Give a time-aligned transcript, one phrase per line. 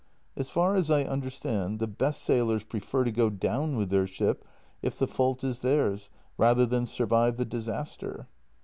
[0.35, 4.43] As far as I understand, the best sailors prefer to go down with their ship
[4.81, 8.27] if the fault is theirs, rather than survive the dis aster."